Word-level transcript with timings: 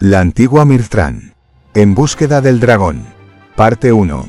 La 0.00 0.20
antigua 0.20 0.64
Mirtran. 0.64 1.34
En 1.74 1.96
búsqueda 1.96 2.40
del 2.40 2.60
dragón. 2.60 3.04
Parte 3.56 3.92
1. 3.92 4.28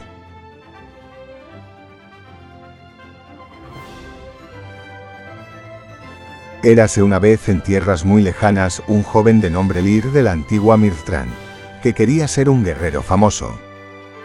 Érase 6.64 7.04
una 7.04 7.20
vez 7.20 7.50
en 7.50 7.62
tierras 7.62 8.04
muy 8.04 8.24
lejanas 8.24 8.82
un 8.88 9.04
joven 9.04 9.42
de 9.42 9.52
nombre 9.52 9.84
Lir 9.84 10.12
de 10.12 10.24
la 10.24 10.32
antigua 10.32 10.76
Mirtran, 10.76 11.28
que 11.84 11.94
quería 11.94 12.28
ser 12.28 12.50
un 12.50 12.64
guerrero 12.64 13.04
famoso. 13.04 13.56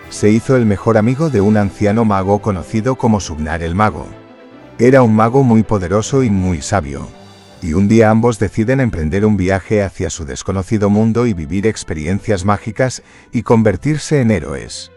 Se 0.09 0.31
hizo 0.31 0.57
el 0.57 0.65
mejor 0.65 0.97
amigo 0.97 1.29
de 1.29 1.43
un 1.43 1.59
anciano 1.59 2.07
mago 2.07 2.41
conocido 2.41 2.95
como 2.95 3.21
Subnar 3.21 3.63
el 3.63 3.75
Mago. 3.75 4.07
Era 4.79 5.03
un 5.03 5.15
mago 5.15 5.43
muy 5.43 5.63
poderoso 5.63 6.23
y 6.23 6.31
muy 6.31 6.63
sabio. 6.63 7.07
Y 7.65 7.73
un 7.73 7.89
día 7.89 8.11
ambos 8.11 8.39
deciden 8.39 8.79
emprender 8.81 9.25
un 9.25 9.39
viaje 9.39 9.83
hacia 9.83 10.11
su 10.11 10.27
desconocido 10.27 10.91
mundo 10.91 11.27
y 11.27 11.33
vivir 11.33 11.67
experiencias 11.67 12.45
mágicas 12.45 13.03
y 13.33 13.43
convertirse 13.43 14.21
en 14.21 14.33
héroes. 14.33 14.93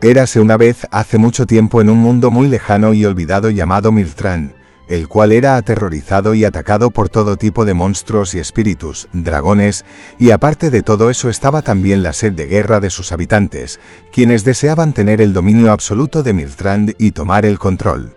Érase 0.00 0.40
una 0.40 0.56
vez 0.56 0.86
hace 0.90 1.18
mucho 1.18 1.44
tiempo 1.44 1.82
en 1.82 1.90
un 1.90 1.98
mundo 1.98 2.30
muy 2.30 2.48
lejano 2.48 2.94
y 2.94 3.04
olvidado 3.04 3.50
llamado 3.50 3.92
Mirtran, 3.92 4.54
el 4.88 5.08
cual 5.08 5.32
era 5.32 5.56
aterrorizado 5.56 6.34
y 6.34 6.44
atacado 6.44 6.90
por 6.90 7.08
todo 7.08 7.36
tipo 7.36 7.64
de 7.64 7.74
monstruos 7.74 8.34
y 8.34 8.38
espíritus, 8.38 9.08
dragones, 9.12 9.84
y 10.18 10.30
aparte 10.30 10.70
de 10.70 10.82
todo 10.82 11.10
eso 11.10 11.28
estaba 11.28 11.62
también 11.62 12.02
la 12.02 12.12
sed 12.12 12.32
de 12.32 12.46
guerra 12.46 12.80
de 12.80 12.90
sus 12.90 13.12
habitantes, 13.12 13.80
quienes 14.12 14.44
deseaban 14.44 14.92
tener 14.92 15.20
el 15.20 15.32
dominio 15.32 15.72
absoluto 15.72 16.22
de 16.22 16.32
Mirtrand 16.32 16.94
y 16.98 17.12
tomar 17.12 17.46
el 17.46 17.58
control. 17.58 18.16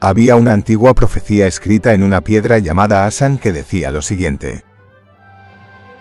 Había 0.00 0.34
una 0.34 0.52
antigua 0.52 0.94
profecía 0.94 1.46
escrita 1.46 1.94
en 1.94 2.02
una 2.02 2.22
piedra 2.22 2.58
llamada 2.58 3.06
Asan 3.06 3.38
que 3.38 3.52
decía 3.52 3.92
lo 3.92 4.02
siguiente. 4.02 4.64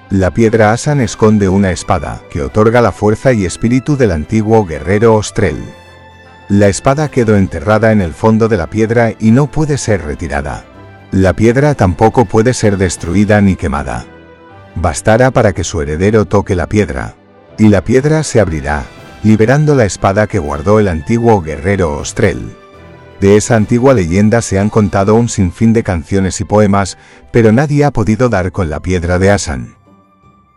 La 0.10 0.34
piedra 0.34 0.74
Asan 0.74 1.00
esconde 1.00 1.48
una 1.48 1.72
espada, 1.72 2.22
que 2.32 2.42
otorga 2.42 2.82
la 2.82 2.92
fuerza 2.92 3.32
y 3.32 3.46
espíritu 3.46 3.96
del 3.96 4.12
antiguo 4.12 4.66
guerrero 4.66 5.16
Ostrel. 5.16 5.64
La 6.52 6.68
espada 6.68 7.08
quedó 7.08 7.38
enterrada 7.38 7.94
en 7.94 8.02
el 8.02 8.14
fondo 8.14 8.50
de 8.50 8.58
la 8.58 8.70
piedra 8.70 9.14
y 9.18 9.32
no 9.32 9.50
puede 9.50 9.78
ser 9.78 10.04
retirada. 10.04 10.66
La 11.10 11.32
piedra 11.32 11.76
tampoco 11.76 12.26
puede 12.26 12.54
ser 12.54 12.76
destruida 12.76 13.40
ni 13.40 13.56
quemada. 13.56 14.06
Bastará 14.76 15.32
para 15.32 15.54
que 15.54 15.64
su 15.64 15.82
heredero 15.82 16.26
toque 16.26 16.58
la 16.58 16.68
piedra, 16.68 17.16
y 17.58 17.70
la 17.70 17.86
piedra 17.86 18.22
se 18.24 18.42
abrirá, 18.42 18.84
liberando 19.24 19.76
la 19.76 19.86
espada 19.86 20.28
que 20.28 20.40
guardó 20.40 20.82
el 20.82 20.90
antiguo 20.90 21.42
guerrero 21.42 21.98
Ostrel. 21.98 22.54
De 23.22 23.38
esa 23.38 23.56
antigua 23.56 23.94
leyenda 23.94 24.42
se 24.42 24.60
han 24.60 24.70
contado 24.70 25.16
un 25.16 25.30
sinfín 25.30 25.72
de 25.72 25.84
canciones 25.84 26.42
y 26.42 26.44
poemas, 26.44 26.98
pero 27.32 27.54
nadie 27.54 27.86
ha 27.86 27.92
podido 27.92 28.28
dar 28.28 28.52
con 28.52 28.70
la 28.70 28.82
piedra 28.82 29.20
de 29.20 29.32
Asan. 29.32 29.78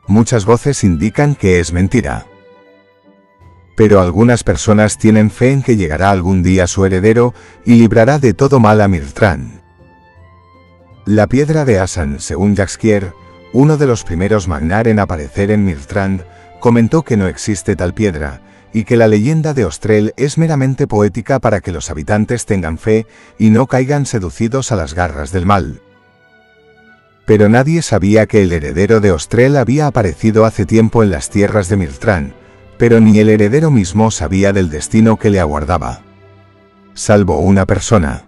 Muchas 0.09 0.45
voces 0.45 0.83
indican 0.83 1.37
que 1.37 1.61
es 1.61 1.73
mentira. 1.73 2.27
Pero 3.77 4.01
algunas 4.01 4.45
personas 4.45 4.99
tienen 4.99 5.31
fe 5.31 5.51
en 5.51 5.63
que 5.63 5.77
llegará 5.77 6.11
algún 6.11 6.43
día 6.43 6.67
su 6.67 6.85
heredero 6.85 7.35
y 7.65 7.75
librará 7.75 8.19
de 8.19 8.35
todo 8.35 8.61
mal 8.61 8.81
a 8.81 8.89
Mirtran. 8.89 9.63
La 11.07 11.27
piedra 11.27 11.65
de 11.65 11.79
Asan, 11.81 12.19
según 12.19 12.57
Jaxquier, 12.57 13.13
uno 13.53 13.77
de 13.77 13.87
los 13.87 14.05
primeros 14.05 14.49
magnar 14.49 14.89
en 14.89 14.99
aparecer 14.99 15.51
en 15.51 15.65
Mirtrand, 15.65 16.25
comentó 16.61 17.03
que 17.03 17.17
no 17.17 17.29
existe 17.29 17.77
tal 17.77 17.95
piedra, 17.95 18.41
y 18.73 18.85
que 18.85 18.97
la 18.97 19.07
leyenda 19.07 19.55
de 19.55 19.65
Ostrel 19.65 20.15
es 20.17 20.39
meramente 20.39 20.87
poética 20.87 21.39
para 21.39 21.61
que 21.61 21.71
los 21.71 21.91
habitantes 21.91 22.47
tengan 22.47 22.79
fe 22.79 23.07
y 23.39 23.51
no 23.51 23.67
caigan 23.67 24.07
seducidos 24.07 24.73
a 24.73 24.77
las 24.77 24.95
garras 24.95 25.31
del 25.31 25.47
mal. 25.47 25.81
Pero 27.27 27.49
nadie 27.49 27.83
sabía 27.83 28.27
que 28.27 28.43
el 28.43 28.53
heredero 28.53 29.01
de 29.01 29.13
Ostrel 29.13 29.57
había 29.57 29.87
aparecido 29.87 30.45
hace 30.45 30.67
tiempo 30.67 31.03
en 31.03 31.11
las 31.11 31.31
tierras 31.31 31.69
de 31.69 31.77
Mirtrán, 31.77 32.35
pero 32.85 33.01
ni 33.01 33.19
el 33.19 33.31
heredero 33.31 33.71
mismo 33.71 34.11
sabía 34.11 34.53
del 34.53 34.69
destino 34.69 35.17
que 35.17 35.31
le 35.31 35.41
aguardaba. 35.41 36.03
Salvo 36.93 37.39
una 37.39 37.65
persona. 37.65 38.25